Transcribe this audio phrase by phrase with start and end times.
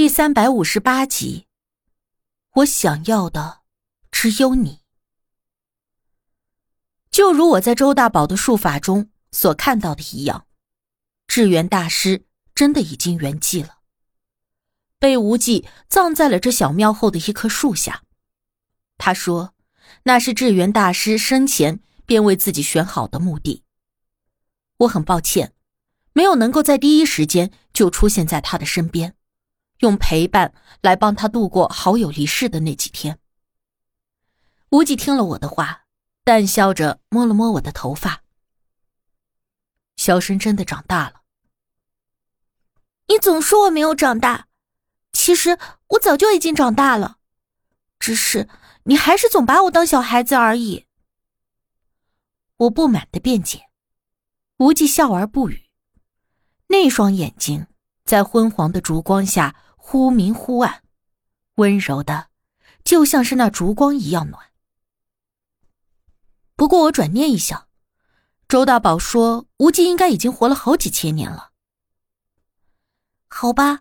[0.00, 1.46] 第三百五十八集，
[2.54, 3.60] 我想要的
[4.10, 4.80] 只有你。
[7.10, 10.46] 就如我在周大宝的术法中所看到的一样，
[11.26, 12.24] 智源大师
[12.54, 13.80] 真的已经圆寂了，
[14.98, 18.04] 被无忌葬在了这小庙后的一棵树下。
[18.96, 19.52] 他说，
[20.04, 23.64] 那是智源大师生前便为自己选好的墓地。
[24.78, 25.52] 我很抱歉，
[26.14, 29.14] 没有能够在第一时间就出现在他的身边。
[29.80, 33.18] 用陪伴来帮他度过好友离世的那几天。
[34.70, 35.84] 无忌听了我的话，
[36.22, 38.22] 淡笑着摸了摸我的头发。
[39.96, 41.22] 小生真的长大了。
[43.08, 44.46] 你总说我没有长大，
[45.12, 45.58] 其实
[45.88, 47.18] 我早就已经长大了，
[47.98, 48.48] 只是
[48.84, 50.86] 你还是总把我当小孩子而已。
[52.56, 53.68] 我不满的辩解。
[54.58, 55.70] 无忌笑而不语，
[56.66, 57.66] 那双眼睛
[58.04, 59.56] 在昏黄的烛光下。
[59.82, 60.84] 忽明忽暗，
[61.56, 62.28] 温柔的，
[62.84, 64.52] 就像是那烛光一样暖。
[66.54, 67.66] 不过我转念一想，
[68.46, 71.50] 周大宝说无忌应该已经活了好几千年了。
[73.26, 73.80] 好吧，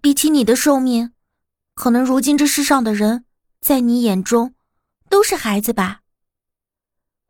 [0.00, 1.14] 比起你的寿命，
[1.74, 3.24] 可能如今这世上的人，
[3.60, 4.54] 在你眼中
[5.08, 6.02] 都是孩子吧。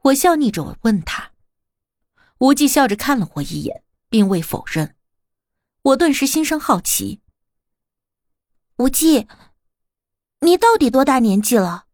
[0.03, 1.33] 我笑睨着问他，
[2.39, 4.95] 无忌笑着看了我一眼，并未否认。
[5.81, 7.23] 我顿时心生好奇。
[8.77, 9.29] 无忌，
[10.41, 11.85] 你到底多大年纪了？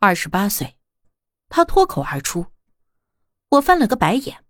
[0.00, 0.76] 二十八岁，
[1.48, 2.46] 他脱口而出。
[3.50, 4.44] 我翻了个白眼。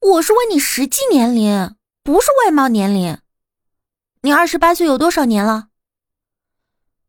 [0.00, 3.20] 我是问你实际年龄，不是外貌年龄。
[4.22, 5.68] 你二十八岁有多少年了？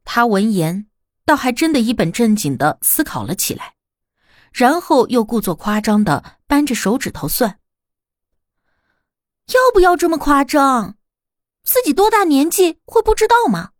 [0.04, 0.88] 他闻言，
[1.26, 3.74] 倒还真的一本正经的思考了起来，
[4.54, 7.60] 然后又故作夸张的扳着手指头算。
[9.48, 10.97] 要不要这么夸张？
[11.68, 13.74] 自己多大年纪会不知道吗？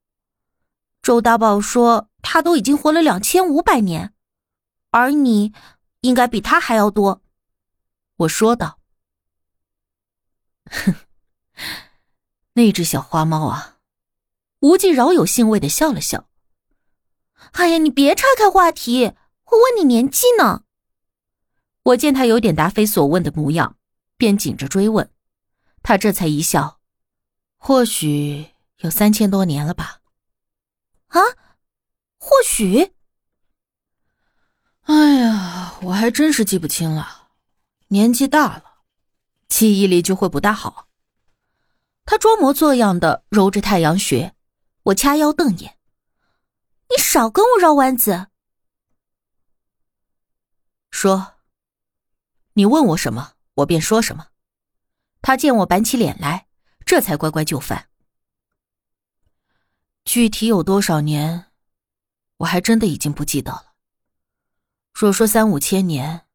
[1.02, 4.14] 周大宝说他都已经活了两千五百年，
[4.92, 5.54] 而你
[6.02, 7.22] 应该比他还要多。
[8.18, 8.80] 我说道
[10.70, 10.96] ：“哼，
[12.54, 13.78] 那只小花猫啊！”
[14.60, 16.28] 无忌饶有兴味的笑了笑。
[17.54, 19.14] 哎呀，你别岔开话题，
[19.46, 20.64] 我问你年纪呢。
[21.84, 23.78] 我见他有点答非所问的模样，
[24.18, 25.10] 便紧着追问，
[25.82, 26.77] 他这才一笑。
[27.58, 30.02] 或许有三千多年了吧？
[31.08, 31.20] 啊，
[32.18, 32.94] 或许。
[34.84, 37.30] 哎呀，我还真是记不清了，
[37.88, 38.84] 年纪大了，
[39.50, 40.88] 记忆力就会不大好。
[42.06, 44.34] 他装模作样的揉着太阳穴，
[44.84, 45.78] 我掐腰瞪眼
[46.90, 48.28] ：“你少跟我绕弯子。”
[50.90, 51.34] 说
[52.54, 54.28] ：“你问我什么，我便说什么。”
[55.22, 56.47] 他见我板起脸来。
[56.88, 57.90] 这才乖乖就范。
[60.06, 61.48] 具体有多少年，
[62.38, 63.74] 我还真的已经不记得了。
[64.94, 66.28] 若说三五千年，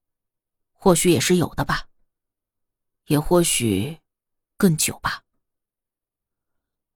[0.74, 1.88] 或许也是有的吧，
[3.06, 3.98] 也或许
[4.58, 5.22] 更久吧。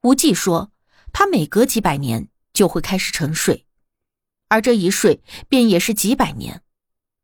[0.03, 0.71] 无忌说，
[1.11, 3.67] 他每隔几百年就会开始沉睡，
[4.49, 6.63] 而这一睡便也是几百年。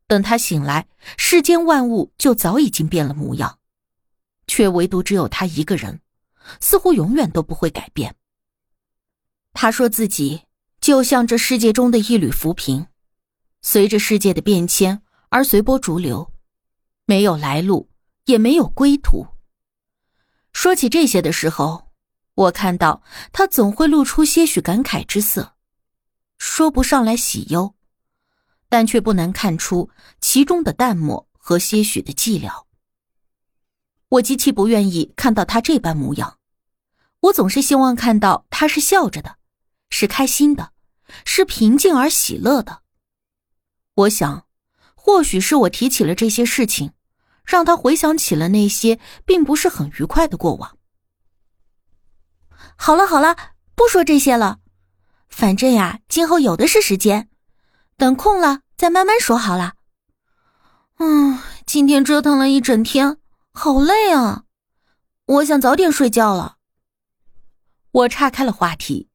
[0.07, 3.59] 等他醒来，世间万物就早已经变了模样，
[4.47, 6.01] 却唯独只有他一个人。
[6.59, 8.15] 似乎永远都不会改变。
[9.53, 10.43] 他说自己
[10.81, 12.87] 就像这世界中的一缕浮萍，
[13.61, 16.33] 随着世界的变迁而随波逐流，
[17.05, 17.89] 没有来路，
[18.25, 19.27] 也没有归途。
[20.51, 21.91] 说起这些的时候，
[22.35, 25.53] 我看到他总会露出些许感慨之色，
[26.37, 27.75] 说不上来喜忧，
[28.69, 29.89] 但却不难看出
[30.19, 32.65] 其中的淡漠和些许的寂寥。
[34.13, 36.37] 我极其不愿意看到他这般模样，
[37.21, 39.37] 我总是希望看到他是笑着的，
[39.89, 40.71] 是开心的，
[41.25, 42.81] 是平静而喜乐的。
[43.95, 44.45] 我想，
[44.93, 46.91] 或许是我提起了这些事情，
[47.43, 50.77] 让他回想起了那些并不是很愉快的过往。
[52.75, 53.35] 好了好了，
[53.73, 54.59] 不说这些了，
[55.27, 57.29] 反正呀，今后有的是时间，
[57.97, 59.73] 等空了再慢慢说好了。
[60.99, 63.17] 嗯，今天折腾了一整天。
[63.55, 64.45] 好累啊！
[65.25, 66.57] 我想早点睡觉了。
[67.91, 69.09] 我岔开了话题，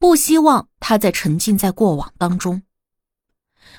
[0.00, 2.64] 不希望他再沉浸在过往当中。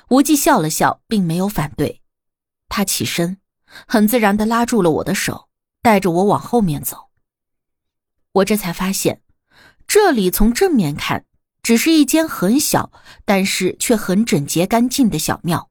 [0.08, 2.02] 无忌笑了笑，并没有反对。
[2.70, 3.38] 他起身，
[3.86, 5.50] 很自然的拉住了我的手，
[5.82, 7.10] 带着我往后面走。
[8.32, 9.22] 我这才发现，
[9.86, 11.26] 这里从正面看，
[11.62, 12.90] 只是一间很小，
[13.26, 15.70] 但是却很整洁干净的小庙。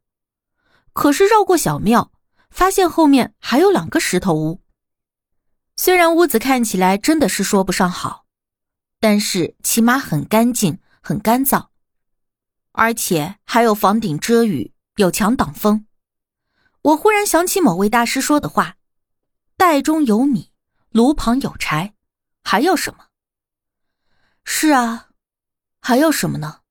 [0.94, 2.12] 可是绕过小庙。
[2.58, 4.64] 发现后面还有两个石头屋，
[5.76, 8.26] 虽然屋子看起来真的是说不上好，
[9.00, 11.68] 但是起码很干净、很干燥，
[12.72, 15.86] 而且还有房顶遮雨，有墙挡风。
[16.82, 18.78] 我忽然想起某位大师说的话
[19.56, 20.52] ：“袋中有米，
[20.90, 21.94] 炉旁有柴，
[22.44, 23.10] 还要什么？”
[24.44, 25.10] 是啊，
[25.80, 26.62] 还要什么呢？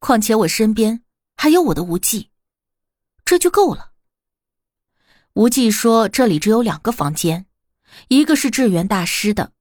[0.00, 1.04] 况且我身边
[1.36, 2.32] 还有我的无忌，
[3.24, 3.87] 这就够了。
[5.38, 7.46] 无忌说：“这里只有两个房间，
[8.08, 9.52] 一个是智源大师的，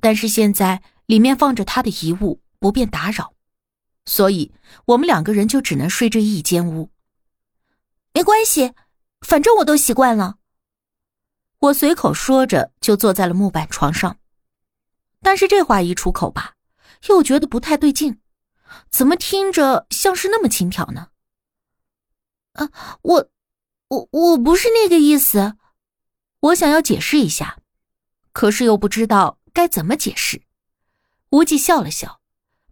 [0.00, 3.32] 但是现在里面放着他的遗物，不便打扰，
[4.04, 4.52] 所以
[4.86, 6.90] 我们两个人就只能睡这一间屋。
[8.12, 8.72] 没关系，
[9.20, 10.38] 反正我都习惯了。”
[11.60, 14.18] 我随口说着，就坐在了木板床上。
[15.22, 16.56] 但是这话一出口吧，
[17.06, 18.18] 又觉得不太对劲，
[18.90, 21.10] 怎么听着像是那么轻佻呢？
[22.54, 23.30] 啊，我。
[23.90, 25.56] 我我不是那个意思，
[26.38, 27.58] 我想要解释一下，
[28.32, 30.42] 可是又不知道该怎么解释。
[31.30, 32.20] 无忌笑了笑，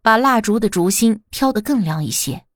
[0.00, 2.46] 把蜡烛的烛芯挑得更亮一些，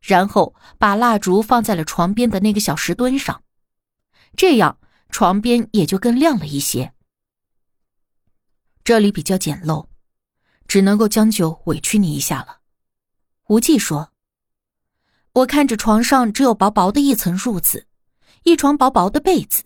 [0.00, 3.42] 然后把蜡烛放在了床边的那个小石墩上，
[4.34, 4.78] 这样
[5.10, 6.94] 床边也就更亮了一些。
[8.82, 9.88] 这里比较简陋，
[10.66, 12.60] 只能够将就委屈你一下了。
[13.48, 14.12] 无忌说
[15.32, 17.86] ：“我看着床上只有薄薄的一层褥子。”
[18.44, 19.64] 一床薄薄的被子，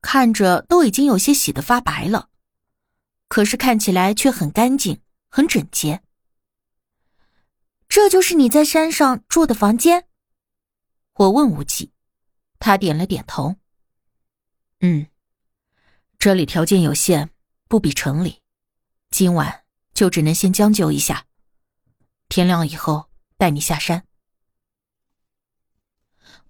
[0.00, 2.30] 看着都已经有些洗得发白了，
[3.28, 6.02] 可是看起来却很干净、很整洁。
[7.88, 10.06] 这就是你在山上住的房间？
[11.14, 11.92] 我问无忌，
[12.58, 13.56] 他点了点头。
[14.80, 15.06] 嗯，
[16.18, 17.30] 这里条件有限，
[17.68, 18.42] 不比城里，
[19.10, 19.64] 今晚
[19.94, 21.26] 就只能先将就一下，
[22.28, 24.07] 天亮以后带你下山。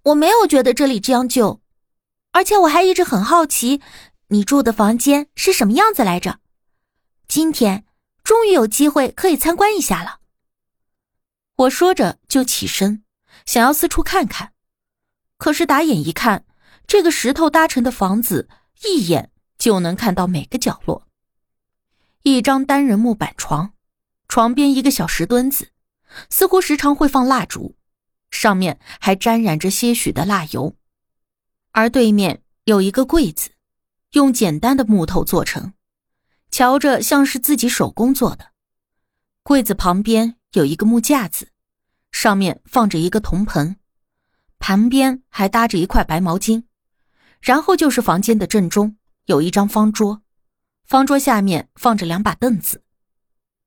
[0.03, 1.61] 我没有觉得这里将就，
[2.31, 3.81] 而且我还一直很好奇，
[4.29, 6.39] 你住的房间是什么样子来着。
[7.27, 7.85] 今天
[8.23, 10.19] 终于有机会可以参观一下了。
[11.55, 13.03] 我说着就起身，
[13.45, 14.53] 想要四处看看，
[15.37, 16.45] 可是打眼一看，
[16.87, 18.47] 这个石头搭成的房子，
[18.83, 21.05] 一眼就能看到每个角落。
[22.23, 23.73] 一张单人木板床，
[24.27, 25.71] 床边一个小石墩子，
[26.29, 27.75] 似乎时常会放蜡烛。
[28.31, 30.75] 上面还沾染着些许的蜡油，
[31.71, 33.51] 而对面有一个柜子，
[34.11, 35.73] 用简单的木头做成，
[36.51, 38.51] 瞧着像是自己手工做的。
[39.43, 41.49] 柜子旁边有一个木架子，
[42.11, 43.77] 上面放着一个铜盆，
[44.59, 46.63] 盘边还搭着一块白毛巾，
[47.41, 50.21] 然后就是房间的正中有一张方桌，
[50.85, 52.83] 方桌下面放着两把凳子，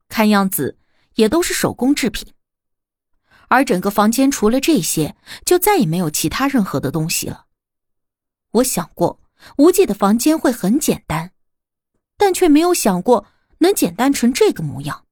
[0.08, 0.78] 看样子
[1.14, 2.32] 也都是手工制品。
[3.52, 5.14] 而整个房间除了这些，
[5.44, 7.49] 就再也没有其他任何的东西了。
[8.52, 9.20] 我想过
[9.58, 11.32] 无忌的房间会很简单，
[12.16, 13.26] 但却没有想过
[13.58, 15.04] 能简单成这个模样。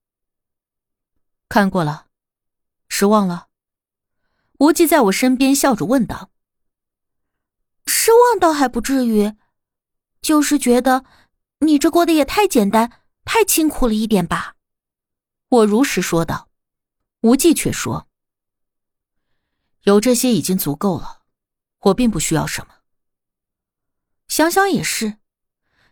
[1.50, 2.06] 看过了，
[2.88, 3.48] 失望了。
[4.60, 6.30] 无忌在我身边笑着问道
[7.84, 9.34] ：“失望倒还不至于，
[10.22, 11.04] 就是觉得
[11.58, 12.90] 你这过得也太简单、
[13.26, 14.56] 太清苦了一点吧。”
[15.50, 16.48] 我如实说道。
[17.20, 18.06] 无忌却说。
[19.84, 21.22] 有这些已经足够了，
[21.80, 22.74] 我并不需要什么。
[24.28, 25.16] 想想也是，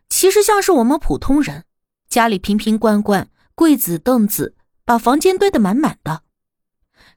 [0.08, 1.64] 其实像是我们普通人，
[2.08, 6.22] 家里瓶瓶罐罐、柜子凳子，把房间堆得满满的，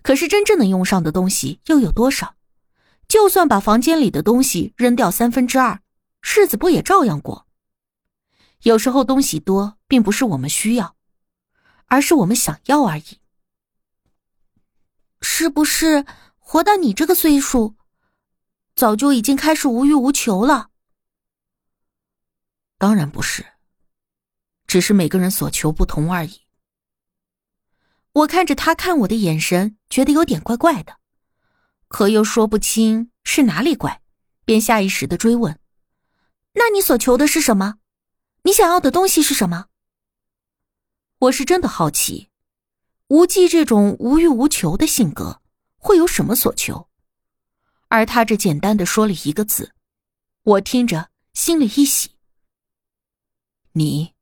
[0.01, 2.35] 可是真正能用上的东西又有多少？
[3.07, 5.81] 就算把房间里的东西扔掉三分之二，
[6.21, 7.45] 日子不也照样过？
[8.61, 10.95] 有时候东西多，并不是我们需要，
[11.87, 13.19] 而是我们想要而已。
[15.21, 16.05] 是不是？
[16.51, 17.77] 活到你这个岁数，
[18.75, 20.69] 早就已经开始无欲无求了。
[22.77, 23.53] 当然不是，
[24.67, 26.41] 只是每个人所求不同而已。
[28.11, 30.97] 我看着他看我的眼神，觉得有点怪怪的，
[31.87, 34.01] 可又说不清是哪里怪，
[34.43, 35.57] 便下意识的追问
[36.55, 37.75] ：“那你所求的是什么？
[38.43, 39.67] 你想要的东西是什么？”
[41.19, 42.29] 我是真的好奇，
[43.07, 45.40] 无忌这种无欲无求的性格。
[45.81, 46.87] 会有什么所求？
[47.87, 49.73] 而他这简单的说了一个字，
[50.43, 52.11] 我听着心里一喜。
[53.73, 54.13] 你，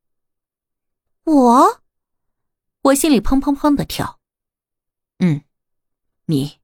[1.26, 1.82] 我，
[2.84, 4.20] 我心里砰砰砰的跳。
[5.20, 5.44] 嗯，
[6.26, 6.60] 你。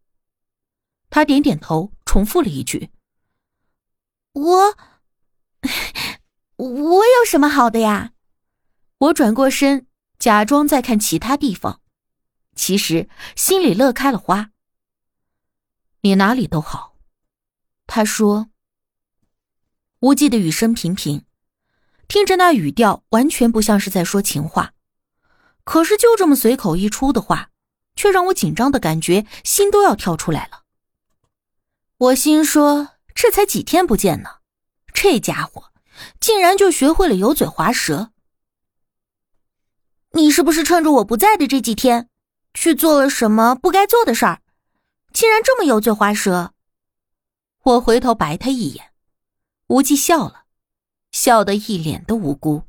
[1.09, 2.89] 他点点头，重复了一句
[4.33, 4.77] ：“我，
[6.55, 8.13] 我有什么好的呀？”
[8.97, 9.87] 我转过身，
[10.17, 11.81] 假装在看其他地方，
[12.55, 14.51] 其实心里乐开了花。
[16.05, 16.93] 你哪里都好，
[17.88, 18.51] 他说。
[20.01, 21.25] 无忌的语声平平，
[22.07, 24.74] 听着那语调，完全不像是在说情话。
[25.63, 27.50] 可是就这么随口一出的话，
[27.95, 30.62] 却让我紧张的感觉心都要跳出来了。
[31.97, 34.29] 我心说，这才几天不见呢，
[34.93, 35.71] 这家伙
[36.19, 38.12] 竟然就学会了油嘴滑舌。
[40.12, 42.12] 你是不是趁着我不在的这几天，
[42.53, 44.43] 去做了什么不该做的事儿？
[45.15, 46.53] 竟然这么油嘴滑舌！
[47.63, 48.91] 我回头白他一眼，
[49.67, 50.43] 无忌笑了，
[51.13, 52.63] 笑得一脸的无辜。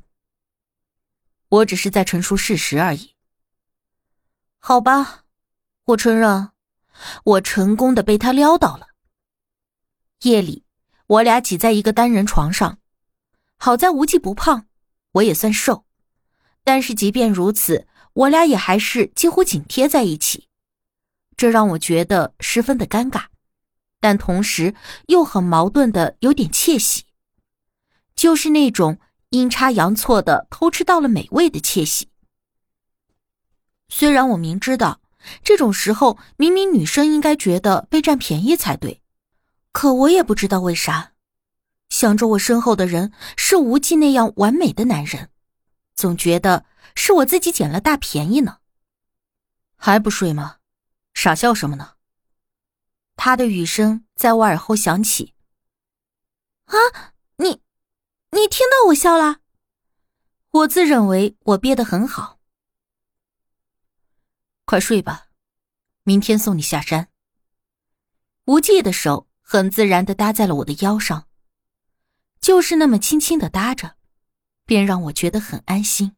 [1.49, 3.15] 我只是在陈述事实而已。
[4.59, 5.25] 好吧，
[5.87, 6.51] 我承认，
[7.25, 8.87] 我成功的被他撩到了。
[10.21, 10.63] 夜里，
[11.07, 12.79] 我俩挤在一个单人床上，
[13.57, 14.67] 好在无忌不胖，
[15.11, 15.85] 我也算瘦，
[16.63, 20.46] 但是即便如此，我俩也还是几乎紧贴在一起，
[21.37, 23.27] 这让我觉得十分的尴尬，
[24.01, 24.75] 但同时
[25.05, 27.05] 又很矛盾的有点窃喜，
[28.15, 28.99] 就是那种。
[29.31, 32.07] 阴差阳错的偷吃到了美味的窃喜。
[33.89, 35.01] 虽然我明知道
[35.43, 39.01] 这种时候明明女生应该觉得被占便宜才对，
[39.73, 41.11] 可我也不知道为啥，
[41.89, 45.29] 想着我身后的人是无忌那样完美的男人，
[45.93, 46.63] 总觉得
[46.95, 48.59] 是我自己捡了大便宜呢。
[49.75, 50.56] 还不睡吗？
[51.19, 51.95] 傻笑什么呢？
[53.15, 55.33] 他的语声在我耳后响起。
[56.65, 56.77] 啊，
[57.37, 57.63] 你。
[58.33, 59.39] 你听到我笑了，
[60.51, 62.39] 我自认为我憋得很好。
[64.65, 65.29] 快睡吧，
[66.03, 67.09] 明天送你下山。
[68.45, 71.27] 无忌的手很自然的搭在了我的腰上，
[72.39, 73.97] 就是那么轻轻的搭着，
[74.65, 76.15] 便让我觉得很安心。